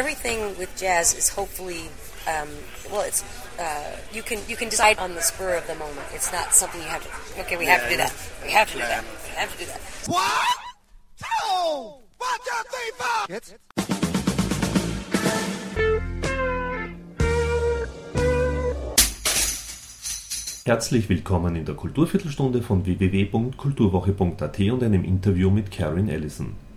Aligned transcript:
everything 0.00 0.56
with 0.56 0.70
jazz 0.80 1.14
is 1.14 1.28
hopefully 1.28 1.82
um, 2.26 2.48
well, 2.90 3.02
it's 3.02 3.22
uh, 3.58 3.96
you 4.16 4.22
can 4.22 4.38
you 4.48 4.56
can 4.56 4.68
decide 4.70 4.98
on 4.98 5.14
the 5.14 5.20
spur 5.20 5.52
of 5.60 5.66
the 5.66 5.74
moment. 5.74 6.06
It's 6.14 6.32
not 6.32 6.54
something 6.54 6.80
you 6.80 6.88
have 6.88 7.04
to. 7.04 7.10
Okay, 7.42 7.56
we 7.58 7.66
have 7.66 7.82
to 7.84 7.90
do 7.90 7.98
that. 7.98 8.12
We 8.42 8.50
have 8.52 8.68
to 8.72 8.78
do 8.80 8.86
that. 8.92 9.04
We 9.28 9.32
have 9.40 9.52
to 9.52 9.58
do 9.58 9.66
that. 9.72 9.80
One, 10.08 10.56
two, 11.20 12.00
one, 12.26 12.40
two, 12.46 12.60
three, 12.72 12.90
four. 13.00 13.20
Jetzt. 13.28 13.56
Herzlich 20.64 21.08
willkommen 21.08 21.56
in 21.56 21.64
der 21.64 21.74
Kulturviertelstunde 21.74 22.62
von 22.62 22.86
www.kulturwoche.at 22.86 24.58
und 24.60 24.82
einem 24.82 25.04
Interview 25.04 25.50
mit 25.50 25.70
Karen 25.70 26.08
Ellison. 26.08 26.69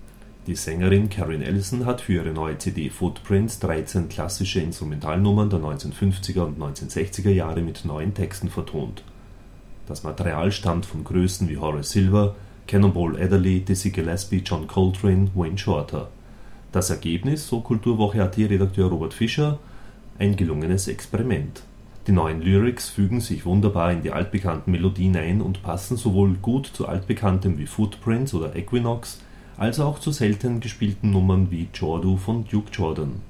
Die 0.45 0.55
Sängerin 0.55 1.09
Karen 1.09 1.41
Ellison 1.41 1.85
hat 1.85 2.01
für 2.01 2.15
ihre 2.15 2.33
neue 2.33 2.57
CD 2.57 2.89
Footprints 2.89 3.59
13 3.59 4.09
klassische 4.09 4.59
Instrumentalnummern 4.59 5.49
der 5.49 5.59
1950er 5.59 6.41
und 6.41 6.59
1960er 6.59 7.29
Jahre 7.29 7.61
mit 7.61 7.85
neuen 7.85 8.13
Texten 8.13 8.49
vertont. 8.49 9.05
Das 9.87 10.03
Material 10.03 10.51
stammt 10.51 10.85
von 10.85 11.05
Größen 11.05 11.47
wie 11.47 11.55
Horace 11.55 11.91
Silver, 11.91 12.35
Cannonball 12.67 13.15
Adderley, 13.21 13.61
Dizzy 13.61 13.91
Gillespie, 13.91 14.43
John 14.45 14.67
Coltrane, 14.67 15.29
Wayne 15.33 15.57
Shorter. 15.57 16.09
Das 16.73 16.89
Ergebnis, 16.89 17.47
so 17.47 17.61
Kulturwoche 17.61 18.21
AT-Redakteur 18.21 18.89
Robert 18.89 19.13
Fischer, 19.13 19.59
ein 20.19 20.35
gelungenes 20.35 20.89
Experiment. 20.89 21.63
Die 22.07 22.11
neuen 22.11 22.41
Lyrics 22.41 22.89
fügen 22.89 23.21
sich 23.21 23.45
wunderbar 23.45 23.93
in 23.93 24.03
die 24.03 24.11
altbekannten 24.11 24.73
Melodien 24.73 25.15
ein 25.15 25.41
und 25.41 25.63
passen 25.63 25.95
sowohl 25.95 26.33
gut 26.33 26.67
zu 26.67 26.85
altbekanntem 26.85 27.57
wie 27.57 27.65
Footprints 27.65 28.33
oder 28.33 28.57
Equinox 28.57 29.19
als 29.57 29.79
auch 29.79 29.99
zu 29.99 30.11
selten 30.11 30.59
gespielten 30.59 31.11
Nummern 31.11 31.51
wie 31.51 31.67
Jordu 31.73 32.17
von 32.17 32.45
Duke 32.49 32.71
Jordan. 32.71 33.21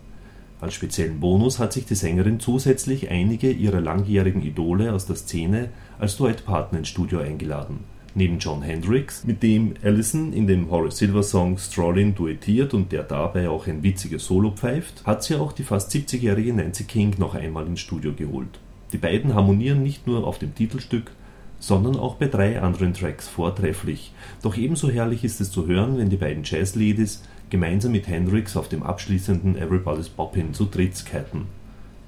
Als 0.61 0.75
speziellen 0.75 1.19
Bonus 1.19 1.59
hat 1.59 1.73
sich 1.73 1.85
die 1.85 1.95
Sängerin 1.95 2.39
zusätzlich 2.39 3.09
einige 3.09 3.51
ihrer 3.51 3.81
langjährigen 3.81 4.41
Idole 4.41 4.93
aus 4.93 5.05
der 5.05 5.17
Szene 5.17 5.69
als 5.99 6.15
Duettpartner 6.15 6.79
ins 6.79 6.87
Studio 6.87 7.19
eingeladen. 7.19 7.79
Neben 8.15 8.37
John 8.37 8.61
Hendricks, 8.61 9.25
mit 9.25 9.41
dem 9.41 9.73
Allison 9.83 10.33
in 10.33 10.45
dem 10.45 10.69
Horace 10.69 10.99
Silver 10.99 11.23
Song 11.23 11.57
Strollin 11.57 12.13
duettiert 12.13 12.73
und 12.73 12.91
der 12.91 13.03
dabei 13.03 13.49
auch 13.49 13.65
ein 13.67 13.81
witziges 13.81 14.25
Solo 14.25 14.51
pfeift, 14.51 15.03
hat 15.03 15.23
sie 15.23 15.35
auch 15.35 15.51
die 15.51 15.63
fast 15.63 15.91
70-jährige 15.91 16.53
Nancy 16.53 16.83
King 16.83 17.15
noch 17.17 17.33
einmal 17.33 17.65
ins 17.65 17.79
Studio 17.79 18.13
geholt. 18.13 18.59
Die 18.93 18.99
beiden 18.99 19.33
harmonieren 19.33 19.81
nicht 19.81 20.05
nur 20.05 20.27
auf 20.27 20.37
dem 20.37 20.53
Titelstück, 20.53 21.11
sondern 21.63 21.95
auch 21.95 22.15
bei 22.15 22.27
drei 22.27 22.61
anderen 22.61 22.93
Tracks 22.93 23.29
vortrefflich. 23.29 24.11
Doch 24.41 24.57
ebenso 24.57 24.91
herrlich 24.91 25.23
ist 25.23 25.39
es 25.39 25.49
zu 25.49 25.65
hören, 25.65 25.97
wenn 25.97 26.09
die 26.09 26.17
beiden 26.17 26.43
Jazz-Ladies 26.43 27.23
gemeinsam 27.49 27.93
mit 27.93 28.05
Hendrix 28.05 28.57
auf 28.57 28.67
dem 28.67 28.83
abschließenden 28.83 29.57
Everybody's 29.57 30.09
Poppin' 30.09 30.53
zu 30.53 30.65
dritt 30.65 30.97
skaten. 30.97 31.45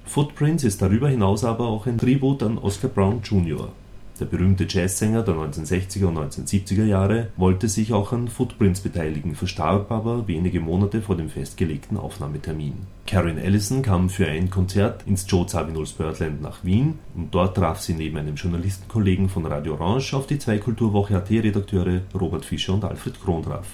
Footprints 0.03 0.65
ist 0.65 0.81
darüber 0.81 1.07
hinaus 1.07 1.45
aber 1.45 1.67
auch 1.67 1.87
ein 1.87 1.97
Tribut 1.97 2.43
an 2.43 2.57
Oscar 2.57 2.89
Brown 2.89 3.21
Jr. 3.23 3.69
Der 4.19 4.25
berühmte 4.25 4.65
Jazzsänger 4.69 5.23
der 5.23 5.35
1960er 5.35 6.05
und 6.05 6.17
1970er 6.17 6.85
Jahre 6.85 7.27
wollte 7.35 7.67
sich 7.67 7.91
auch 7.91 8.13
an 8.13 8.29
Footprints 8.29 8.79
beteiligen, 8.79 9.35
verstarb 9.35 9.91
aber 9.91 10.25
wenige 10.27 10.61
Monate 10.61 11.01
vor 11.01 11.17
dem 11.17 11.29
festgelegten 11.29 11.97
Aufnahmetermin. 11.97 12.75
Karen 13.05 13.37
Ellison 13.37 13.81
kam 13.81 14.09
für 14.09 14.27
ein 14.27 14.49
Konzert 14.49 15.03
ins 15.05 15.25
Joe 15.27 15.45
Zawinul's 15.45 15.91
Birdland 15.91 16.41
nach 16.41 16.63
Wien 16.63 16.99
und 17.13 17.35
dort 17.35 17.57
traf 17.57 17.81
sie 17.81 17.93
neben 17.93 18.17
einem 18.17 18.35
Journalistenkollegen 18.35 19.27
von 19.27 19.45
Radio 19.45 19.73
Orange 19.73 20.13
auf 20.13 20.27
die 20.27 20.39
zwei 20.39 20.59
Kulturwoche 20.59 21.17
AT-Redakteure 21.17 22.01
Robert 22.13 22.45
Fischer 22.45 22.73
und 22.73 22.85
Alfred 22.85 23.21
Kronraff. 23.21 23.67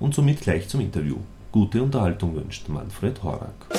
Und 0.00 0.14
somit 0.14 0.40
gleich 0.40 0.68
zum 0.68 0.80
Interview. 0.80 1.16
Gute 1.52 1.82
Unterhaltung 1.82 2.34
wünscht 2.34 2.68
Manfred 2.68 3.22
Horak. 3.22 3.75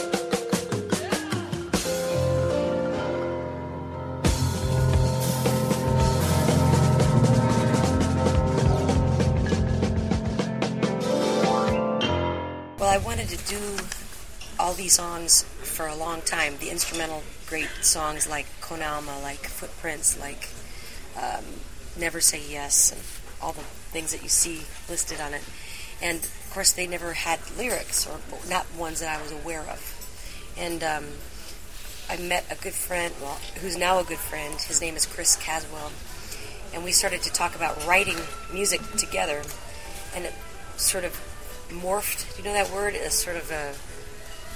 These 14.78 14.94
songs 14.94 15.44
for 15.44 15.88
a 15.88 15.96
long 15.96 16.22
time. 16.22 16.56
The 16.60 16.70
instrumental 16.70 17.24
great 17.48 17.70
songs 17.82 18.30
like 18.30 18.46
Con 18.62 18.82
Alma, 18.82 19.20
like 19.22 19.40
Footprints, 19.40 20.20
like 20.20 20.50
um, 21.18 21.44
Never 22.00 22.22
Say 22.22 22.42
Yes, 22.48 22.92
and 22.92 23.02
all 23.42 23.54
the 23.54 23.62
things 23.62 24.12
that 24.12 24.22
you 24.22 24.30
see 24.30 24.62
listed 24.90 25.20
on 25.20 25.34
it. 25.34 25.42
And 26.02 26.20
of 26.20 26.52
course, 26.54 26.72
they 26.72 26.88
never 26.88 27.14
had 27.14 27.40
lyrics, 27.58 28.08
or 28.08 28.20
not 28.50 28.66
ones 28.76 29.00
that 29.00 29.18
I 29.18 29.22
was 29.22 29.32
aware 29.32 29.62
of. 29.62 30.54
And 30.58 30.84
um, 30.84 31.06
I 32.10 32.18
met 32.18 32.46
a 32.52 32.62
good 32.62 32.74
friend, 32.74 33.14
well, 33.22 33.40
who's 33.62 33.78
now 33.78 34.00
a 34.00 34.04
good 34.04 34.20
friend. 34.20 34.60
His 34.62 34.82
name 34.82 34.96
is 34.96 35.06
Chris 35.06 35.36
Caswell. 35.36 35.92
And 36.74 36.84
we 36.84 36.92
started 36.92 37.22
to 37.24 37.32
talk 37.32 37.56
about 37.56 37.86
writing 37.88 38.18
music 38.54 38.82
together. 38.98 39.42
And 40.16 40.26
it 40.26 40.34
sort 40.76 41.04
of 41.04 41.14
morphed, 41.70 42.38
you 42.38 42.44
know 42.44 42.54
that 42.54 42.72
word? 42.72 42.96
As 42.96 43.14
sort 43.14 43.38
of 43.38 43.52
a 43.52 43.74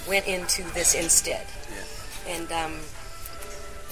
went 0.08 0.28
into 0.28 0.64
this 0.74 0.96
instead. 0.96 1.46
Yeah. 1.70 2.34
And 2.34 2.52
um, 2.52 2.80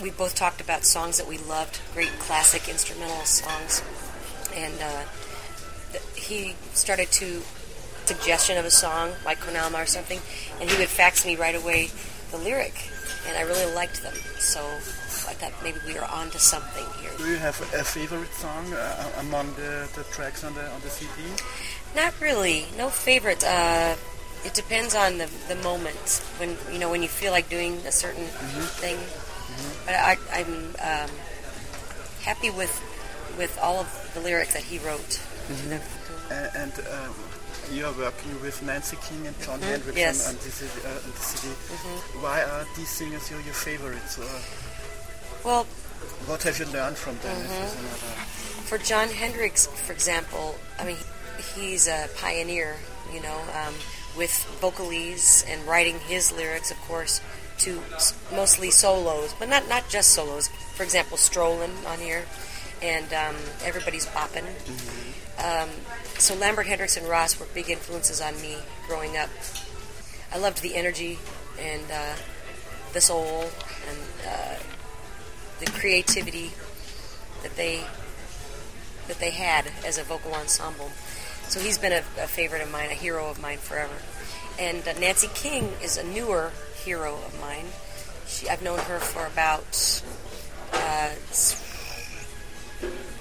we 0.02 0.12
both 0.12 0.36
talked 0.36 0.62
about 0.62 0.86
songs 0.86 1.18
that 1.18 1.28
we 1.28 1.38
loved, 1.38 1.80
great 1.94 2.12
classic 2.20 2.70
instrumental 2.70 3.26
songs. 3.26 3.84
And 4.56 4.74
uh, 4.82 5.04
th- 5.92 6.04
he 6.16 6.56
started 6.74 7.12
to 7.14 7.42
suggestion 8.06 8.58
of 8.58 8.66
a 8.66 8.72
song 8.72 9.12
like 9.24 9.40
Con 9.40 9.56
Alma 9.56 9.84
or 9.84 9.86
something, 9.86 10.20
and 10.60 10.70
he 10.70 10.78
would 10.78 10.88
fax 10.88 11.26
me 11.26 11.36
right 11.36 11.56
away 11.56 11.90
the 12.32 12.38
lyric, 12.38 12.74
and 13.28 13.38
I 13.38 13.42
really 13.42 13.72
liked 13.76 14.02
them. 14.02 14.16
So 14.40 14.62
I 14.62 15.34
thought 15.38 15.54
maybe 15.64 15.78
we 15.86 15.94
were 15.94 16.06
on 16.06 16.32
to 16.32 16.40
something 16.40 16.86
here. 17.02 17.12
Do 17.18 17.30
you 17.30 17.38
have 17.38 17.60
a 17.74 17.84
favorite 17.84 18.34
song 18.34 18.74
uh, 18.74 19.12
among 19.20 19.54
the, 19.54 19.88
the 19.96 20.04
tracks 20.12 20.44
on 20.44 20.56
the 20.56 20.66
on 20.72 20.82
the 20.82 20.90
CD? 20.90 21.12
Not 21.96 22.14
really. 22.20 22.66
No 22.78 22.90
favorite. 22.90 23.44
Uh, 23.44 23.96
it 24.46 24.54
depends 24.54 24.96
on 24.96 25.18
the, 25.18 25.30
the 25.48 25.56
moment 25.56 26.24
when 26.38 26.58
you 26.72 26.80
know 26.80 26.90
when 26.90 27.02
you 27.02 27.10
feel 27.10 27.32
like 27.32 27.50
doing 27.50 27.76
a 27.86 27.92
certain 27.92 28.24
mm-hmm. 28.24 28.62
thing. 28.80 28.96
Mm-hmm. 28.98 29.86
But 29.86 29.96
I, 29.96 30.40
am 30.40 30.76
um, 30.80 31.16
happy 32.24 32.50
with 32.50 32.72
with 33.38 33.58
all 33.62 33.80
of 33.80 34.12
the 34.14 34.22
lyrics 34.22 34.54
that 34.54 34.64
he 34.64 34.80
wrote. 34.80 35.20
Mm-hmm. 35.50 36.32
Uh, 36.32 36.62
and 36.62 36.74
um, 36.94 37.16
you 37.74 37.86
are 37.86 37.94
working 37.94 38.40
with 38.42 38.62
Nancy 38.64 38.98
King 39.08 39.28
and 39.28 39.40
Jon 39.42 39.60
mm-hmm. 39.60 39.70
Hendricks 39.70 39.98
yes. 39.98 40.30
on, 40.30 40.36
this, 40.36 40.62
uh, 40.86 40.90
on 40.90 41.12
the 41.12 41.20
CD. 41.20 41.54
Mm-hmm. 41.54 42.22
Why 42.22 42.44
are 42.44 42.66
these 42.76 42.90
singers 42.90 43.30
your, 43.30 43.42
your 43.42 43.54
favorites? 43.54 44.20
Or 44.20 44.30
well, 45.44 45.64
what 46.28 46.44
have 46.44 46.60
you 46.60 46.66
learned 46.68 46.98
from 46.98 47.18
them? 47.20 47.36
Mm-hmm. 47.36 48.66
For 48.66 48.78
Jon 48.78 49.10
Hendricks, 49.10 49.68
for 49.68 49.94
example, 49.94 50.56
I 50.78 50.86
mean, 50.86 50.98
he's 51.56 51.88
a 51.88 52.08
pioneer. 52.18 52.78
You 53.14 53.22
know. 53.22 53.42
Um, 53.66 53.74
with 54.18 54.32
vocalese 54.62 55.46
and 55.48 55.66
writing 55.68 56.00
his 56.00 56.32
lyrics, 56.32 56.72
of 56.72 56.78
course, 56.82 57.22
to 57.60 57.82
mostly 58.34 58.72
solos, 58.72 59.34
but 59.38 59.50
not 59.50 59.68
not 59.68 59.90
just 59.90 60.10
solos. 60.10 60.48
For 60.76 60.84
example, 60.84 61.18
"Strolling" 61.18 61.72
on 61.86 62.00
here, 62.00 62.26
and 62.82 63.12
um, 63.14 63.36
"Everybody's 63.64 64.06
Bopping." 64.08 64.46
Mm-hmm. 64.46 65.10
Um, 65.40 65.70
so 66.18 66.36
Lambert 66.36 66.68
Hendricks 66.68 66.98
and 66.98 67.08
Ross 67.08 67.40
were 67.40 67.46
big 67.54 67.70
influences 67.70 68.20
on 68.20 68.40
me 68.42 68.58
growing 68.88 69.16
up. 69.18 69.30
I 70.34 70.38
loved 70.38 70.62
the 70.62 70.76
energy 70.76 71.18
and 71.60 71.84
uh, 71.92 72.16
the 72.94 73.02
soul 73.02 73.50
and 73.90 74.00
uh, 74.28 74.56
the 75.60 75.66
creativity 75.72 76.52
that 77.44 77.56
they 77.56 77.84
that 79.08 79.20
they 79.20 79.32
had 79.32 79.66
as 79.86 79.98
a 79.98 80.04
vocal 80.04 80.34
ensemble. 80.34 80.92
So 81.50 81.60
he's 81.60 81.80
been 81.80 81.94
a, 81.94 82.04
a 82.22 82.28
favorite 82.28 82.62
of 82.62 82.72
mine, 82.72 82.92
a 82.92 82.94
hero 82.94 83.28
of 83.28 83.42
mine 83.42 83.58
forever. 83.58 83.96
And 84.60 84.88
uh, 84.88 84.94
Nancy 85.00 85.30
King 85.34 85.72
is 85.82 85.98
a 85.98 86.04
newer 86.04 86.52
hero 86.84 87.16
of 87.16 87.42
mine. 87.42 87.66
She, 88.28 88.48
I've 88.48 88.62
known 88.62 88.78
her 88.78 89.00
for 89.00 89.26
about, 89.26 90.04
uh, 90.74 91.10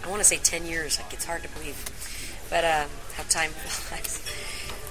I 0.04 0.10
want 0.10 0.20
to 0.20 0.28
say 0.28 0.36
10 0.36 0.66
years. 0.66 1.00
Like, 1.00 1.14
it's 1.14 1.24
hard 1.24 1.42
to 1.42 1.48
believe. 1.48 1.82
But 2.50 2.64
uh, 2.64 2.84
how 3.14 3.22
time 3.30 3.50
flies. 3.64 4.22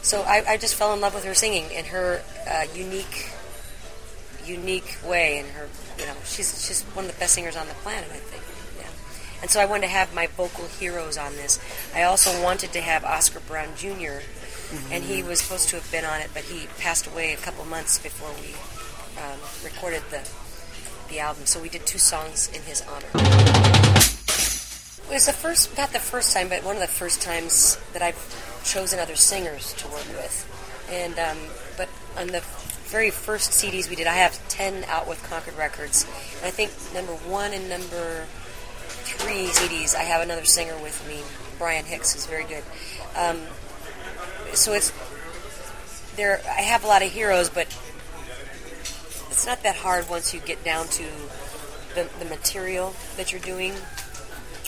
So 0.01 0.23
I, 0.23 0.43
I, 0.47 0.57
just 0.57 0.73
fell 0.73 0.91
in 0.95 1.01
love 1.01 1.13
with 1.13 1.25
her 1.25 1.35
singing 1.35 1.65
and 1.75 1.85
her 1.87 2.23
uh, 2.49 2.65
unique, 2.73 3.29
unique 4.45 4.97
way. 5.05 5.37
And 5.37 5.47
her, 5.49 5.69
you 5.99 6.07
know, 6.07 6.15
she's 6.25 6.65
she's 6.65 6.81
one 6.95 7.05
of 7.05 7.13
the 7.13 7.19
best 7.19 7.35
singers 7.35 7.55
on 7.55 7.67
the 7.67 7.75
planet, 7.75 8.09
I 8.09 8.17
think. 8.17 8.56
And 9.41 9.51
so 9.51 9.59
I 9.59 9.65
wanted 9.65 9.87
to 9.87 9.93
have 9.93 10.13
my 10.13 10.27
vocal 10.27 10.65
heroes 10.65 11.17
on 11.17 11.33
this. 11.33 11.59
I 11.93 12.03
also 12.03 12.41
wanted 12.41 12.73
to 12.73 12.81
have 12.81 13.03
Oscar 13.03 13.39
Brown 13.41 13.75
Jr., 13.75 13.87
mm-hmm. 14.21 14.93
and 14.93 15.03
he 15.03 15.23
was 15.23 15.41
supposed 15.41 15.69
to 15.69 15.75
have 15.75 15.91
been 15.91 16.05
on 16.05 16.21
it, 16.21 16.29
but 16.33 16.43
he 16.43 16.67
passed 16.79 17.07
away 17.07 17.33
a 17.33 17.37
couple 17.37 17.63
months 17.65 17.99
before 17.99 18.31
we 18.41 18.55
um, 19.21 19.39
recorded 19.63 20.03
the, 20.09 20.27
the 21.09 21.19
album. 21.19 21.45
So 21.45 21.61
we 21.61 21.69
did 21.69 21.85
two 21.85 21.99
songs 21.99 22.49
in 22.53 22.61
his 22.63 22.81
honor. 22.81 23.07
It 25.09 25.13
was 25.13 25.25
the 25.27 25.33
first, 25.33 25.77
not 25.77 25.93
the 25.93 25.99
first 25.99 26.33
time, 26.33 26.49
but 26.49 26.63
one 26.65 26.75
of 26.75 26.81
the 26.81 26.87
first 26.87 27.21
times 27.21 27.77
that 27.93 28.01
I've 28.01 28.61
chosen 28.65 28.99
other 28.99 29.15
singers 29.15 29.73
to 29.75 29.87
work 29.87 30.07
with. 30.09 30.43
And 30.91 31.17
um, 31.19 31.37
but 31.77 31.87
on 32.17 32.27
the 32.27 32.41
very 32.87 33.09
first 33.09 33.51
CDs 33.51 33.89
we 33.89 33.95
did, 33.95 34.07
I 34.07 34.15
have 34.15 34.35
10 34.49 34.85
out 34.85 35.07
with 35.07 35.21
Concord 35.23 35.57
Records. 35.57 36.05
And 36.37 36.45
I 36.45 36.51
think 36.51 36.71
number 36.93 37.13
one 37.29 37.53
and 37.53 37.69
number 37.69 38.25
three 39.03 39.47
CDs, 39.47 39.95
I 39.95 40.03
have 40.03 40.21
another 40.21 40.45
singer 40.45 40.77
with 40.81 41.05
me, 41.07 41.21
Brian 41.57 41.85
Hicks, 41.85 42.13
who's 42.13 42.25
very 42.25 42.43
good. 42.45 42.63
Um, 43.15 43.39
so 44.53 44.73
it's 44.73 44.91
there. 46.15 46.41
I 46.45 46.61
have 46.61 46.83
a 46.83 46.87
lot 46.87 47.01
of 47.01 47.11
heroes, 47.11 47.49
but 47.49 47.67
it's 49.29 49.45
not 49.45 49.63
that 49.63 49.75
hard 49.75 50.09
once 50.09 50.33
you 50.33 50.39
get 50.39 50.63
down 50.63 50.87
to 50.87 51.03
the, 51.95 52.09
the 52.19 52.25
material 52.25 52.95
that 53.17 53.31
you're 53.31 53.41
doing. 53.41 53.73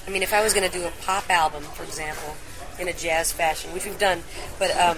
I 0.07 0.11
mean, 0.11 0.23
if 0.23 0.33
I 0.33 0.43
was 0.43 0.53
going 0.53 0.69
to 0.69 0.75
do 0.75 0.85
a 0.85 0.91
pop 1.01 1.29
album, 1.29 1.63
for 1.63 1.83
example, 1.83 2.35
in 2.79 2.87
a 2.87 2.93
jazz 2.93 3.31
fashion, 3.31 3.73
which 3.73 3.85
we've 3.85 3.99
done, 3.99 4.23
but 4.57 4.75
um, 4.77 4.97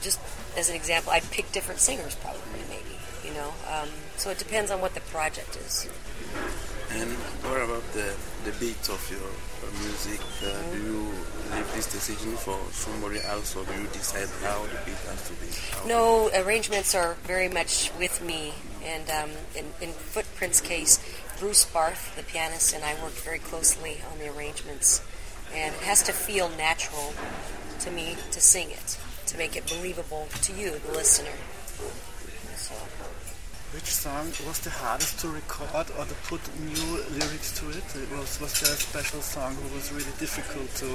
just 0.00 0.20
as 0.56 0.68
an 0.68 0.76
example, 0.76 1.12
I'd 1.12 1.28
pick 1.30 1.50
different 1.52 1.80
singers 1.80 2.14
probably, 2.16 2.60
maybe, 2.68 2.96
you 3.24 3.32
know. 3.34 3.52
Um, 3.72 3.88
so 4.16 4.30
it 4.30 4.38
depends 4.38 4.70
on 4.70 4.80
what 4.80 4.94
the 4.94 5.00
project 5.00 5.56
is. 5.56 5.88
And 6.92 7.10
what 7.46 7.60
about 7.62 7.86
the, 7.92 8.14
the 8.44 8.52
beat 8.58 8.88
of 8.88 9.00
your 9.10 9.30
music? 9.82 10.20
Uh. 10.42 10.74
Do 10.74 10.82
you 10.82 11.00
leave 11.54 11.74
this 11.74 11.92
decision 11.92 12.36
for 12.36 12.58
somebody 12.72 13.20
else 13.22 13.56
or 13.56 13.64
do 13.64 13.72
you 13.80 13.86
decide 13.88 14.28
how 14.42 14.62
the 14.62 14.78
beat 14.84 14.98
has 15.08 15.28
to 15.28 15.34
be? 15.34 15.88
No, 15.88 16.30
arrangements 16.34 16.94
are 16.94 17.14
very 17.24 17.48
much 17.48 17.90
with 17.98 18.22
me. 18.22 18.54
And 18.84 19.08
um, 19.10 19.30
in, 19.54 19.66
in 19.80 19.92
Footprint's 19.92 20.60
case, 20.60 20.98
Bruce 21.38 21.64
Barth, 21.64 22.16
the 22.16 22.22
pianist, 22.22 22.74
and 22.74 22.84
I 22.84 22.94
worked 23.02 23.20
very 23.20 23.38
closely 23.38 23.98
on 24.10 24.18
the 24.18 24.28
arrangements. 24.28 25.02
And 25.54 25.74
it 25.74 25.82
has 25.82 26.02
to 26.04 26.12
feel 26.12 26.48
natural 26.48 27.12
to 27.80 27.90
me 27.90 28.16
to 28.30 28.40
sing 28.40 28.70
it 28.70 28.98
to 29.30 29.38
make 29.38 29.54
it 29.54 29.64
believable 29.68 30.26
to 30.42 30.52
you, 30.52 30.78
the 30.78 30.92
listener. 30.92 31.30
Which 33.72 33.84
song 33.84 34.26
was 34.46 34.58
the 34.60 34.70
hardest 34.70 35.20
to 35.20 35.28
record 35.28 35.86
or 35.96 36.04
to 36.04 36.14
put 36.26 36.40
new 36.58 37.04
lyrics 37.18 37.58
to 37.60 37.70
it? 37.70 37.84
it 37.94 38.10
was, 38.10 38.40
was 38.40 38.60
there 38.60 38.72
a 38.72 38.76
special 38.76 39.20
song 39.20 39.54
that 39.54 39.72
was 39.72 39.92
really 39.92 40.12
difficult 40.18 40.68
to 40.76 40.86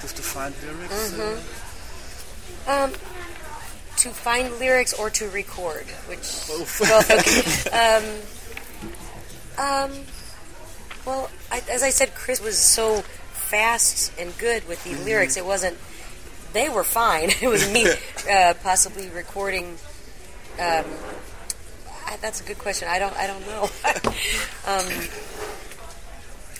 just 0.00 0.16
to 0.16 0.22
find 0.22 0.54
lyrics? 0.62 1.12
Mm-hmm. 1.12 2.70
Um, 2.70 2.90
to 3.98 4.10
find 4.10 4.52
lyrics 4.58 4.92
or 4.92 5.10
to 5.10 5.28
record, 5.30 5.86
which 6.08 6.18
both. 6.48 6.78
both 6.80 7.10
okay. 7.10 7.70
um, 7.76 8.04
um, 9.58 9.90
well, 11.06 11.30
I, 11.50 11.62
as 11.70 11.82
I 11.82 11.90
said, 11.90 12.14
Chris 12.14 12.40
was 12.40 12.58
so 12.58 13.02
fast 13.32 14.12
and 14.18 14.36
good 14.38 14.66
with 14.68 14.82
the 14.84 14.90
mm-hmm. 14.90 15.04
lyrics. 15.04 15.36
It 15.36 15.44
wasn't 15.46 15.78
they 16.52 16.68
were 16.68 16.84
fine. 16.84 17.30
It 17.42 17.48
was 17.48 17.70
me 17.70 17.86
uh, 18.30 18.54
possibly 18.62 19.08
recording. 19.10 19.76
Um, 20.58 20.84
I, 22.08 22.16
that's 22.16 22.40
a 22.40 22.44
good 22.44 22.58
question. 22.58 22.88
I 22.88 22.98
don't. 22.98 23.14
I 23.16 23.26
don't 23.26 23.46
know. 23.46 23.62
um, 24.66 25.08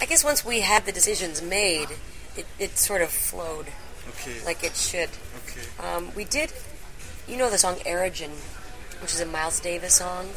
I 0.00 0.06
guess 0.06 0.22
once 0.22 0.44
we 0.44 0.60
had 0.60 0.84
the 0.84 0.92
decisions 0.92 1.42
made, 1.42 1.88
it, 2.36 2.46
it 2.58 2.76
sort 2.78 3.02
of 3.02 3.10
flowed. 3.10 3.66
Okay. 4.08 4.44
Like 4.44 4.62
it 4.62 4.76
should. 4.76 5.10
Okay. 5.46 5.66
Um, 5.80 6.10
we 6.14 6.24
did. 6.24 6.52
You 7.26 7.36
know 7.36 7.50
the 7.50 7.58
song 7.58 7.76
Erogen, 7.76 8.30
which 9.00 9.12
is 9.12 9.20
a 9.20 9.26
Miles 9.26 9.60
Davis 9.60 9.94
song. 9.94 10.28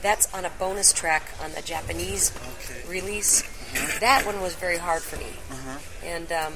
That's 0.00 0.32
on 0.34 0.44
a 0.44 0.50
bonus 0.50 0.92
track 0.92 1.22
on 1.42 1.52
the 1.52 1.62
Japanese 1.62 2.32
okay. 2.58 2.88
release. 2.88 3.42
Uh-huh. 3.42 3.98
That 4.00 4.26
one 4.26 4.40
was 4.40 4.54
very 4.56 4.78
hard 4.78 5.02
for 5.02 5.16
me. 5.16 5.30
Uh-huh. 5.50 5.78
And 6.04 6.32
um, 6.32 6.54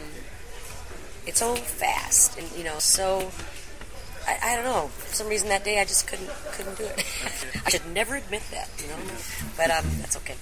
it's 1.27 1.41
so 1.41 1.55
fast 1.57 2.39
and 2.39 2.51
you 2.57 2.65
know 2.65 2.79
so 2.79 3.31
I, 4.27 4.39
I 4.43 4.57
don't 4.57 4.65
know. 4.65 4.89
For 4.89 5.15
some 5.15 5.29
reason 5.29 5.49
that 5.49 5.65
day 5.65 5.81
I 5.81 5.85
just 5.85 6.07
couldn't 6.07 6.31
couldn't 6.53 6.77
do 6.79 6.85
it. 6.85 7.05
I 7.67 7.71
should 7.71 7.87
never 7.93 8.17
admit 8.17 8.43
that 8.51 8.69
you 8.81 8.89
know? 8.89 8.97
But 9.57 9.71
um, 9.71 9.85
that's 10.01 10.17
okay. 10.19 10.35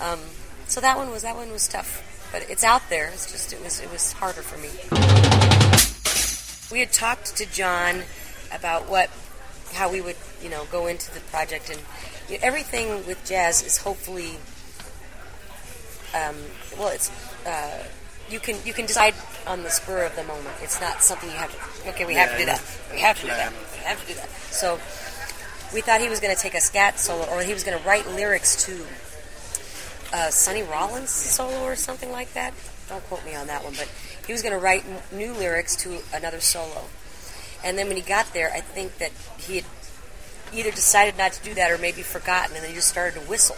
Um, 0.00 0.20
so 0.66 0.80
that 0.80 0.96
one 0.96 1.10
was 1.10 1.22
that 1.22 1.36
one 1.36 1.50
was 1.50 1.66
tough. 1.68 2.02
But 2.32 2.50
it's 2.50 2.64
out 2.64 2.82
there. 2.90 3.08
It's 3.08 3.30
just 3.30 3.52
it 3.52 3.62
was 3.62 3.80
it 3.80 3.90
was 3.90 4.12
harder 4.12 4.42
for 4.42 4.58
me. 4.58 4.70
We 6.72 6.80
had 6.80 6.92
talked 6.92 7.36
to 7.36 7.46
Jon 7.46 8.02
about 8.52 8.88
what 8.88 9.10
how 9.72 9.90
we 9.90 10.00
would 10.00 10.16
you 10.42 10.50
know 10.50 10.64
go 10.70 10.86
into 10.86 11.12
the 11.12 11.20
project. 11.20 11.70
And 11.70 11.80
you 12.28 12.38
know, 12.38 12.44
everything 12.44 13.06
with 13.06 13.24
jazz 13.24 13.62
is 13.62 13.78
hopefully 13.78 14.38
um, 16.14 16.36
well 16.78 16.88
it's 16.88 17.10
uh, 17.46 17.84
you 18.28 18.40
can 18.40 18.56
you 18.64 18.72
can 18.72 18.86
decide 18.86 19.14
on 19.46 19.62
the 19.62 19.70
spur 19.70 20.04
of 20.04 20.16
the 20.16 20.24
moment. 20.24 20.54
It's 20.62 20.80
not 20.80 21.02
something 21.02 21.30
you 21.30 21.36
have 21.36 21.52
to. 21.52 21.88
Okay, 21.90 22.04
we 22.04 22.14
have 22.14 22.32
to 22.32 22.38
do 22.38 22.46
that. 22.46 22.62
We 22.92 23.00
have 23.00 23.16
to 23.20 23.22
do 23.22 23.28
that. 23.28 23.52
We 23.72 23.84
have 23.84 24.00
to 24.00 24.06
do 24.06 24.14
that. 24.14 24.28
So 24.50 24.74
we 25.72 25.80
thought 25.80 26.00
he 26.00 26.08
was 26.08 26.20
going 26.20 26.34
to 26.34 26.40
take 26.40 26.54
a 26.54 26.60
scat 26.60 26.98
solo, 26.98 27.24
or 27.30 27.42
he 27.42 27.52
was 27.52 27.64
going 27.64 27.78
to 27.78 27.84
write 27.86 28.06
lyrics 28.08 28.64
to 28.66 28.84
uh, 30.12 30.30
Sonny 30.30 30.62
Rollins 30.62 31.10
solo 31.10 31.62
or 31.62 31.76
something 31.76 32.10
like 32.10 32.32
that. 32.34 32.54
Don't 32.88 33.02
quote 33.04 33.24
me 33.24 33.34
on 33.34 33.46
that 33.48 33.64
one, 33.64 33.74
but 33.74 33.90
he 34.26 34.32
was 34.32 34.42
going 34.42 34.54
to 34.54 34.60
write 34.60 34.84
n- 34.86 35.02
new 35.12 35.32
lyrics 35.32 35.74
to 35.76 35.98
another 36.14 36.40
solo. 36.40 36.84
And 37.64 37.76
then 37.76 37.88
when 37.88 37.96
he 37.96 38.02
got 38.02 38.32
there, 38.32 38.52
I 38.52 38.60
think 38.60 38.98
that 38.98 39.10
he 39.38 39.56
had 39.56 39.64
either 40.52 40.70
decided 40.70 41.18
not 41.18 41.32
to 41.32 41.42
do 41.42 41.54
that 41.54 41.70
or 41.72 41.78
maybe 41.78 42.02
forgotten, 42.02 42.54
and 42.54 42.62
then 42.62 42.70
he 42.70 42.76
just 42.76 42.88
started 42.88 43.20
to 43.20 43.26
whistle 43.26 43.56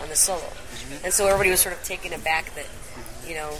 on 0.00 0.08
the 0.08 0.16
solo. 0.16 0.40
Mm-hmm. 0.40 1.04
And 1.04 1.12
so 1.12 1.26
everybody 1.26 1.50
was 1.50 1.60
sort 1.60 1.74
of 1.74 1.84
taken 1.84 2.12
aback 2.12 2.54
that, 2.54 2.66
you 3.26 3.34
know, 3.34 3.58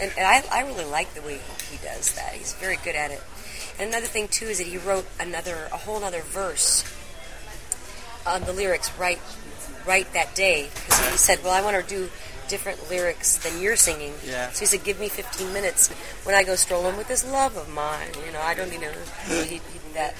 and, 0.00 0.12
and 0.16 0.26
I, 0.26 0.42
I 0.50 0.66
really 0.66 0.84
like 0.84 1.14
the 1.14 1.22
way 1.22 1.40
he 1.70 1.76
does 1.78 2.14
that. 2.14 2.32
He's 2.32 2.54
very 2.54 2.78
good 2.84 2.94
at 2.94 3.10
it. 3.10 3.22
And 3.78 3.88
another 3.88 4.06
thing 4.06 4.28
too 4.28 4.46
is 4.46 4.58
that 4.58 4.66
he 4.66 4.78
wrote 4.78 5.06
another, 5.18 5.68
a 5.72 5.76
whole 5.76 6.02
other 6.04 6.20
verse 6.20 6.84
on 8.26 8.42
the 8.44 8.52
lyrics 8.52 8.90
right, 8.98 9.20
right 9.86 10.10
that 10.12 10.34
day 10.34 10.68
because 10.74 11.10
he 11.10 11.16
said, 11.16 11.42
"Well, 11.42 11.52
I 11.52 11.60
want 11.62 11.76
to 11.76 11.94
do 11.94 12.08
different 12.48 12.88
lyrics 12.90 13.36
than 13.38 13.60
you're 13.60 13.76
singing." 13.76 14.14
Yeah. 14.24 14.50
So 14.50 14.60
he 14.60 14.66
said, 14.66 14.84
"Give 14.84 14.98
me 14.98 15.08
15 15.08 15.52
minutes 15.52 15.90
when 16.24 16.34
I 16.34 16.44
go 16.44 16.54
strolling 16.54 16.96
with 16.96 17.08
this 17.08 17.24
love 17.24 17.56
of 17.56 17.68
mine." 17.68 18.08
You 18.24 18.32
know, 18.32 18.40
I 18.40 18.54
don't 18.54 18.70
need 18.70 18.80
to. 18.80 18.92
He, 19.26 19.44
he 19.44 19.58
did 19.58 19.94
that. 19.94 20.14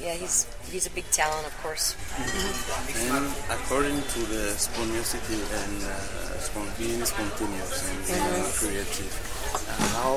Yeah, 0.00 0.14
he's 0.14 0.46
he's 0.70 0.86
a 0.86 0.90
big 0.90 1.08
talent, 1.10 1.46
of 1.46 1.54
course. 1.62 1.96
And 2.16 3.26
according 3.50 4.00
to 4.00 4.20
the 4.30 4.54
spontaneity 4.56 5.18
and 5.36 5.76
uh, 5.84 6.78
being 6.78 7.04
spontaneous 7.04 7.82
and 7.88 7.98
being 8.06 8.18
mm-hmm. 8.18 8.56
creative, 8.56 9.12
uh, 9.54 9.86
how 10.00 10.16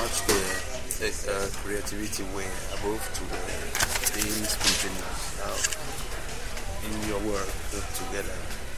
much 0.00 0.16
the, 0.28 0.40
the 1.00 1.10
uh, 1.30 1.48
creativity 1.62 2.22
way 2.36 2.48
above 2.76 3.02
to 3.16 3.22
the 3.30 3.40
being 4.18 4.44
spontaneous 4.44 5.20
uh, 5.40 6.86
in 6.86 7.08
your 7.08 7.20
work 7.32 7.48
together? 7.96 8.36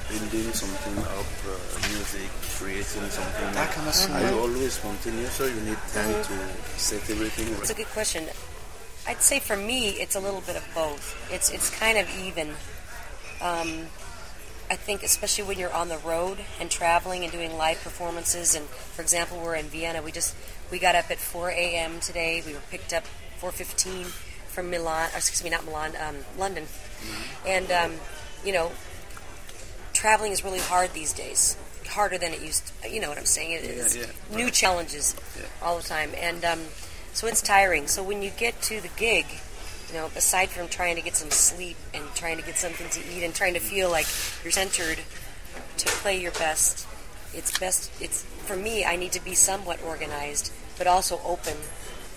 building 0.09 0.53
something 0.53 0.99
up, 1.19 1.27
uh, 1.51 1.59
music, 1.91 2.31
creating 2.59 3.11
something. 3.11 3.53
That 3.55 3.71
kind 3.73 3.89
of 3.89 4.11
Are 4.15 4.31
you 4.31 4.39
always 4.39 4.73
spontaneous, 4.75 5.33
so 5.33 5.47
you 5.47 5.61
need 5.67 5.79
time 5.91 6.07
mm-hmm. 6.07 6.31
to 6.31 6.79
set 6.79 7.11
everything 7.11 7.51
right? 7.51 7.63
It's 7.63 7.71
a 7.71 7.75
good 7.75 7.91
question. 7.91 8.25
I'd 9.07 9.23
say 9.23 9.39
for 9.39 9.57
me, 9.57 9.91
it's 9.91 10.15
a 10.15 10.21
little 10.21 10.41
bit 10.41 10.57
of 10.57 10.69
both. 10.75 11.15
It's 11.33 11.51
it's 11.51 11.71
kind 11.71 11.99
of 11.99 12.09
even. 12.19 12.51
Um, 13.41 13.87
I 14.69 14.75
think 14.75 15.05
especially 15.05 15.45
when 15.45 15.59
you're 15.61 15.73
on 15.73 15.89
the 15.89 15.99
road 15.99 16.39
and 16.61 16.69
traveling 16.69 17.23
and 17.23 17.31
doing 17.31 17.57
live 17.57 17.81
performances, 17.83 18.57
and 18.57 18.67
for 18.67 19.03
example, 19.03 19.39
we're 19.39 19.55
in 19.55 19.67
Vienna. 19.67 20.03
We 20.03 20.11
just 20.11 20.35
we 20.71 20.79
got 20.79 20.97
up 20.97 21.11
at 21.11 21.19
4 21.19 21.51
a.m. 21.51 22.01
today. 22.01 22.43
We 22.45 22.53
were 22.53 22.63
picked 22.71 22.93
up 22.93 23.05
4:15 23.41 24.07
from 24.49 24.71
Milan. 24.71 25.11
Or 25.13 25.19
excuse 25.19 25.45
me, 25.45 25.51
not 25.51 25.65
Milan, 25.65 25.93
um, 25.97 26.17
London. 26.37 26.65
Mm-hmm. 26.65 27.49
And 27.49 27.71
um, 27.71 27.93
you 28.45 28.53
know, 28.53 28.73
traveling 29.93 30.33
is 30.33 30.45
really 30.45 30.59
hard 30.61 30.93
these 30.95 31.13
days. 31.13 31.57
Harder 31.87 32.19
than 32.19 32.33
it 32.33 32.43
used. 32.43 32.73
To, 32.83 32.91
you 32.91 33.01
know 33.01 33.09
what 33.09 33.19
I'm 33.19 33.27
saying? 33.27 33.53
It 33.53 33.63
is 33.63 33.97
yeah, 33.97 34.07
yeah. 34.31 34.37
new 34.37 34.51
challenges 34.51 35.15
yeah. 35.39 35.45
all 35.63 35.77
the 35.77 35.85
time, 35.85 36.11
and 36.17 36.45
um, 36.45 36.61
so 37.17 37.27
it's 37.27 37.41
tiring. 37.41 37.87
So 37.87 38.03
when 38.03 38.21
you 38.21 38.29
get 38.29 38.61
to 38.63 38.79
the 38.79 38.91
gig, 38.95 39.25
you 39.89 39.95
know, 39.95 40.11
aside 40.15 40.51
from 40.51 40.69
trying 40.69 40.97
to 40.97 41.03
get 41.03 41.17
some 41.17 41.31
sleep 41.31 41.79
and 41.95 42.05
trying 42.15 42.37
to 42.37 42.43
get 42.43 42.59
something 42.59 42.91
to 42.91 43.01
eat 43.11 43.25
and 43.25 43.35
trying 43.35 43.55
to 43.55 43.61
feel 43.61 43.91
like 43.91 44.05
you're 44.45 44.53
centered 44.53 44.99
to 45.79 45.87
play 45.87 46.21
your 46.21 46.33
best, 46.33 46.87
it's 47.33 47.59
best. 47.59 47.91
It's 48.03 48.23
for 48.23 48.55
me. 48.55 48.85
I 48.85 48.97
need 48.97 49.13
to 49.13 49.25
be 49.25 49.33
somewhat 49.33 49.83
organized, 49.83 50.53
but 50.77 50.87
also 50.87 51.19
open 51.25 51.55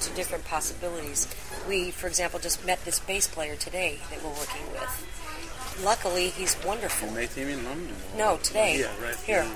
to 0.02 0.14
different 0.16 0.44
possibilities. 0.44 1.34
We, 1.66 1.92
for 1.92 2.08
example, 2.08 2.42
just 2.42 2.66
met 2.66 2.84
this 2.84 3.00
bass 3.00 3.26
player 3.26 3.56
today 3.56 4.00
that 4.10 4.22
we're 4.22 4.32
working 4.32 4.70
with. 4.74 5.80
Luckily, 5.82 6.28
he's 6.28 6.62
wonderful. 6.66 7.08
You 7.08 7.16
met 7.16 7.30
him 7.30 7.48
in 7.48 7.64
London? 7.64 7.96
No, 8.18 8.36
today. 8.44 8.82
Yeah, 8.82 8.92
right 9.02 9.16
here. 9.16 9.48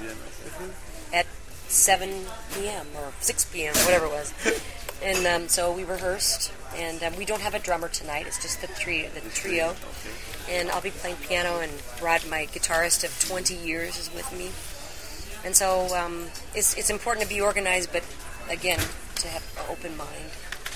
At 1.14 1.26
7 1.68 2.28
p.m. 2.56 2.88
or 2.96 3.12
6 3.20 3.46
p.m. 3.52 3.76
whatever 3.76 4.06
it 4.06 4.12
was. 4.12 4.34
And 5.04 5.28
um, 5.28 5.48
so 5.50 5.74
we 5.74 5.84
rehearsed, 5.84 6.52
and 6.76 7.04
um, 7.04 7.16
we 7.18 7.26
don't 7.26 7.42
have 7.42 7.54
a 7.54 7.60
drummer 7.60 7.90
tonight. 7.90 8.26
It's 8.26 8.42
just 8.42 8.62
the 8.62 8.68
trio. 8.68 9.10
The 9.10 9.22
trio. 9.32 9.76
And 10.50 10.72
I'll 10.72 10.82
be 10.82 10.92
playing 10.92 11.18
piano, 11.18 11.60
and 11.60 11.72
Rod, 12.02 12.22
my 12.30 12.48
guitarist 12.48 13.04
of 13.04 13.12
20 13.30 13.54
years, 13.54 13.98
is 14.00 14.14
with 14.14 14.32
me. 14.38 14.52
And 15.46 15.56
so 15.56 15.94
um, 15.96 16.28
it's 16.56 16.78
it's 16.78 16.90
important 16.90 17.28
to 17.28 17.30
be 17.30 17.42
organized, 17.42 17.92
but 17.92 18.04
again, 18.50 18.80
to 19.16 19.28
have 19.28 19.44
an 19.58 19.66
open 19.70 19.98
mind, 19.98 20.32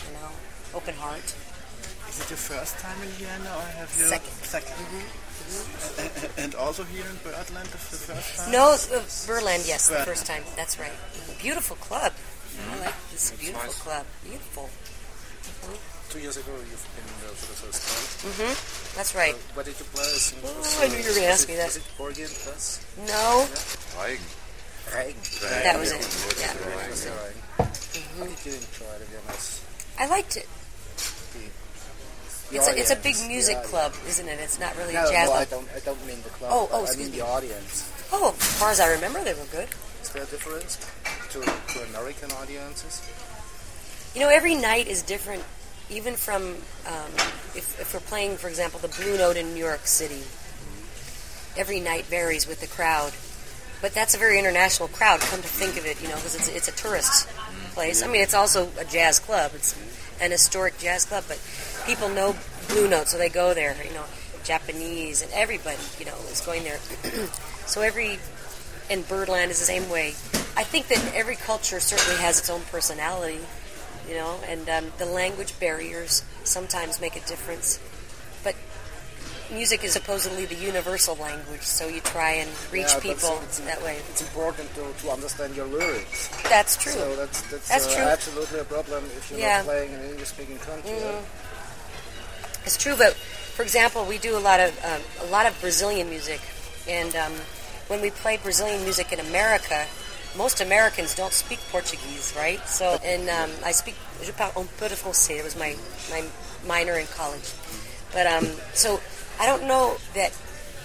you 0.05 0.13
know, 0.19 0.29
open 0.73 0.93
heart. 0.95 1.35
Is 2.09 2.19
it 2.19 2.29
your 2.29 2.37
first 2.37 2.77
time 2.79 3.01
in 3.01 3.09
Vienna 3.15 3.51
or 3.55 3.67
have 3.79 3.93
you 3.97 4.05
Second. 4.05 4.31
2nd 4.43 5.27
Mm-hmm. 5.47 6.41
And 6.41 6.55
also 6.55 6.83
here 6.83 7.05
in 7.09 7.15
Birdland 7.23 7.67
the 7.69 7.77
first 7.77 8.35
time? 8.35 8.51
No, 8.51 8.75
uh, 8.75 9.01
Berlin, 9.25 9.61
yes, 9.63 9.87
the 9.87 9.95
first 10.03 10.25
time. 10.25 10.43
That's 10.57 10.77
right. 10.77 10.91
Beautiful 11.39 11.77
club. 11.77 12.11
I 12.69 12.79
like 12.79 12.93
this 13.17 13.33
beautiful 13.41 13.73
club. 13.81 14.05
Beautiful. 14.23 14.69
Two 16.09 16.19
years 16.19 16.37
ago, 16.37 16.51
you've 16.69 16.87
been 16.95 17.09
there 17.19 17.33
for 17.35 17.47
the 17.49 17.57
first 17.65 17.81
time. 17.83 18.31
hmm 18.37 18.53
That's 18.95 19.13
right. 19.17 19.33
Uh, 19.33 19.57
what 19.57 19.65
did 19.65 19.75
you 19.79 19.85
play? 19.91 20.05
Oh, 20.45 20.79
I 20.79 20.87
knew 20.87 21.01
you 21.01 21.09
were 21.09 21.17
gonna 21.17 21.33
was 21.33 21.41
ask 21.41 21.49
it- 21.49 21.51
me 21.51 21.55
that. 21.57 21.67
Was 21.67 21.77
it 21.77 21.83
Borgian 21.97 22.31
Plus? 22.45 22.85
No, 23.09 23.43
Reigen. 23.97 24.21
Reigen. 24.93 25.41
that 25.65 25.75
was 25.79 25.91
it. 25.91 25.99
Yeah. 26.39 26.53
That 26.53 26.89
was 26.89 27.03
the 27.03 27.09
Reigen. 27.11 27.41
How 27.57 28.23
did 28.23 28.39
you 28.45 28.53
enjoy 28.53 28.93
the 29.01 29.05
Vienna's? 29.09 29.61
I 29.99 30.05
liked 30.07 30.37
it. 30.37 30.47
The 31.33 32.55
It's 32.55 32.67
a, 32.69 32.73
it's 32.79 32.91
a 32.91 32.95
big 32.95 33.15
music 33.27 33.61
the 33.63 33.67
club, 33.67 33.91
isn't 34.07 34.27
it? 34.29 34.39
It's 34.39 34.59
not 34.61 34.77
really 34.77 34.93
No, 34.93 35.03
a 35.07 35.11
jazz 35.11 35.27
no, 35.27 35.33
I 35.35 35.43
club. 35.45 35.49
don't. 35.49 35.67
I 35.75 35.79
don't 35.83 36.05
mean 36.07 36.21
the 36.23 36.29
club. 36.29 36.51
Oh, 36.53 36.69
oh, 36.71 36.79
I 36.79 36.83
excuse 36.87 37.07
mean 37.09 37.11
me. 37.11 37.17
the 37.19 37.25
audience. 37.27 37.91
Oh, 38.13 38.31
as 38.31 38.53
far 38.59 38.71
as 38.71 38.79
I 38.79 38.87
remember, 38.93 39.19
they 39.25 39.33
were 39.33 39.49
good. 39.51 39.67
Is 40.01 40.09
there 40.15 40.23
a 40.23 40.25
difference 40.27 40.77
to, 41.31 41.41
to 41.41 41.83
American 41.89 42.31
audiences? 42.31 43.01
You 44.15 44.21
know, 44.21 44.29
every 44.29 44.55
night 44.55 44.87
is 44.87 45.01
different, 45.01 45.43
even 45.89 46.15
from 46.15 46.43
um, 46.87 47.11
if, 47.55 47.79
if 47.79 47.93
we're 47.93 47.99
playing, 47.99 48.37
for 48.37 48.47
example, 48.47 48.79
the 48.79 48.87
Blue 48.87 49.17
Note 49.17 49.37
in 49.37 49.53
New 49.53 49.63
York 49.63 49.85
City. 49.85 50.23
Every 51.57 51.79
night 51.79 52.05
varies 52.05 52.47
with 52.47 52.61
the 52.61 52.67
crowd, 52.67 53.13
but 53.81 53.93
that's 53.93 54.13
a 54.13 54.17
very 54.17 54.37
international 54.37 54.89
crowd. 54.89 55.19
Come 55.21 55.41
to 55.41 55.47
think 55.47 55.77
of 55.77 55.85
it, 55.85 56.01
you 56.01 56.07
know, 56.07 56.15
because 56.15 56.35
it's 56.35 56.47
it's 56.49 56.67
a 56.67 56.71
tourist 56.71 57.27
place. 57.73 58.03
I 58.03 58.07
mean, 58.07 58.21
it's 58.21 58.33
also 58.33 58.69
a 58.79 58.85
jazz 58.85 59.19
club. 59.19 59.51
It's 59.55 59.75
an 60.21 60.31
historic 60.31 60.77
jazz 60.77 61.05
club, 61.05 61.23
but 61.27 61.41
people 61.85 62.09
know 62.09 62.35
Blue 62.69 62.87
Note, 62.87 63.07
so 63.07 63.17
they 63.17 63.29
go 63.29 63.53
there. 63.53 63.75
You 63.83 63.93
know, 63.93 64.05
Japanese 64.43 65.21
and 65.21 65.31
everybody, 65.33 65.77
you 65.99 66.05
know, 66.05 66.15
is 66.31 66.41
going 66.41 66.63
there. 66.63 66.77
so 67.65 67.81
every 67.81 68.19
and 68.89 69.07
Birdland 69.07 69.51
is 69.51 69.59
the 69.59 69.65
same 69.65 69.89
way. 69.89 70.13
I 70.57 70.63
think 70.63 70.87
that 70.89 71.13
every 71.13 71.35
culture 71.35 71.79
certainly 71.79 72.19
has 72.19 72.39
its 72.39 72.49
own 72.49 72.61
personality, 72.71 73.39
you 74.09 74.15
know, 74.15 74.39
and 74.49 74.67
um, 74.67 74.91
the 74.97 75.05
language 75.05 75.57
barriers 75.59 76.23
sometimes 76.43 76.99
make 76.99 77.15
a 77.15 77.21
difference. 77.27 77.79
But 78.43 78.55
music 79.53 79.83
is 79.83 79.93
supposedly 79.93 80.45
the 80.45 80.55
universal 80.55 81.15
language, 81.15 81.61
so 81.61 81.87
you 81.87 82.01
try 82.01 82.31
and 82.41 82.49
reach 82.71 82.87
Yeah, 82.89 82.99
people 82.99 83.29
it's- 83.45 83.59
that 83.59 83.83
way. 83.83 83.97
It's 84.09 84.21
important 84.23 84.73
to, 84.75 84.91
to 85.03 85.11
understand 85.11 85.55
your 85.55 85.67
lyrics. 85.67 86.27
That's 86.49 86.75
true. 86.75 86.91
So 86.93 87.15
that's 87.15 87.41
that's, 87.51 87.69
That's 87.69 87.87
uh, 87.87 87.95
true. 87.95 88.03
absolutely 88.05 88.59
a 88.59 88.63
problem 88.65 89.05
if 89.15 89.29
you're 89.29 89.39
Yeah. 89.39 89.57
not 89.57 89.65
playing 89.65 89.93
in 89.93 89.99
an 89.99 90.09
English-speaking 90.09 90.57
country. 90.59 90.97
It's 92.65 92.77
true, 92.77 92.95
but 92.97 93.13
for 93.13 93.61
example, 93.63 94.05
we 94.05 94.17
do 94.17 94.35
a 94.37 94.41
lot 94.41 94.59
of 94.59 94.73
um, 94.83 95.01
a 95.21 95.31
lot 95.31 95.45
of 95.45 95.53
Brazilian 95.61 96.09
music, 96.09 96.41
and 96.89 97.15
um, 97.15 97.33
when 97.87 98.01
we 98.01 98.09
play 98.09 98.37
Brazilian 98.37 98.81
music 98.83 99.13
in 99.13 99.19
America, 99.19 99.85
most 100.35 100.61
Americans 100.61 101.15
don't 101.15 101.33
speak 101.33 101.59
Portuguese, 101.71 102.33
right? 102.35 102.59
So, 102.67 102.97
and 103.03 103.29
um, 103.29 103.51
I 103.63 103.71
speak 103.71 103.95
je 104.23 104.31
parle 104.31 104.51
un 104.57 104.67
peu 104.77 104.89
de 104.89 104.95
français. 104.95 105.39
It 105.39 105.43
was 105.43 105.55
my 105.55 105.75
my 106.09 106.23
minor 106.65 106.93
in 106.93 107.07
college, 107.07 107.53
but 108.13 108.27
um, 108.27 108.45
so 108.73 108.99
I 109.39 109.45
don't 109.45 109.67
know 109.67 109.97
that, 110.15 110.35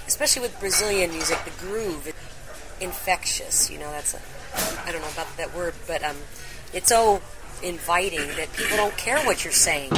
especially 0.07 0.43
with 0.43 0.59
Brazilian 0.61 1.11
music, 1.11 1.39
the 1.45 1.51
groove, 1.65 2.13
infectious. 2.81 3.71
You 3.71 3.79
know, 3.79 3.91
that's 3.91 4.15
I 4.87 4.93
don't 4.93 5.01
know 5.01 5.13
about 5.13 5.37
that 5.37 5.55
word, 5.55 5.75
but 5.87 6.03
um, 6.05 6.17
it's 6.73 6.89
so 6.89 7.21
inviting 7.63 8.27
that 8.37 8.53
people 8.57 8.77
don't 8.77 8.97
care 8.97 9.19
what 9.25 9.45
you're 9.45 9.53
saying. 9.53 9.91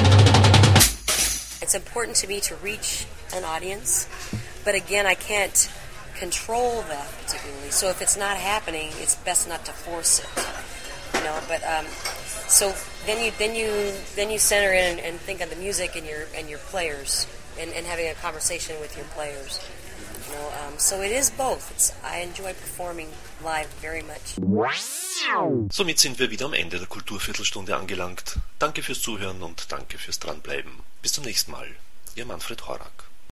It's 1.61 1.73
important 1.73 2.17
to 2.17 2.27
me 2.27 2.39
to 2.41 2.55
reach 2.57 3.05
an 3.33 3.43
audience, 3.43 4.07
but 4.63 4.75
again, 4.75 5.05
I 5.05 5.15
can't 5.15 5.71
control 6.15 6.81
that 6.89 7.07
particularly. 7.23 7.71
So 7.71 7.89
if 7.89 8.01
it's 8.01 8.17
not 8.17 8.37
happening, 8.37 8.89
it's 9.01 9.15
best 9.15 9.47
not 9.47 9.65
to 9.65 9.71
force 9.71 10.19
it. 10.19 10.29
You 11.17 11.23
know, 11.23 11.39
but 11.47 11.63
um, 11.63 11.85
so 12.47 12.73
then 13.05 13.23
you 13.23 13.31
then 13.37 13.55
you 13.55 13.93
then 14.15 14.29
you 14.29 14.39
center 14.39 14.73
in 14.73 14.99
and 14.99 15.19
think 15.19 15.41
of 15.41 15.49
the 15.49 15.55
music 15.55 15.95
and 15.95 16.05
your 16.05 16.27
and 16.35 16.49
your 16.49 16.59
players 16.59 17.27
and, 17.59 17.71
and 17.71 17.85
having 17.85 18.07
a 18.07 18.13
conversation 18.15 18.75
with 18.79 18.95
your 18.97 19.05
players. 19.15 19.59
You 20.27 20.35
know, 20.35 20.47
um, 20.65 20.73
so 20.77 21.01
it 21.01 21.11
is 21.11 21.29
both. 21.29 21.71
It's 21.71 21.93
I 22.03 22.19
enjoy 22.19 22.53
performing 22.53 23.09
live 23.43 23.67
very 23.81 24.01
much. 24.03 24.35
Somit 25.71 25.99
sind 25.99 26.19
wir 26.19 26.31
wieder 26.31 26.45
am 26.45 26.53
Ende 26.53 26.79
der 26.79 26.87
Kulturviertelstunde 26.87 27.75
angelangt. 27.75 28.37
Danke 28.59 28.83
fürs 28.83 29.01
Zuhören 29.01 29.41
und 29.41 29.71
danke 29.71 29.97
fürs 29.97 30.19
Dranbleiben. 30.19 30.71
Bis 31.01 31.13
zum 31.13 31.23
nächsten 31.23 31.51
Mal. 31.51 31.67
Ihr 32.15 32.25
Manfred 32.25 32.67
Horak. 32.67 32.94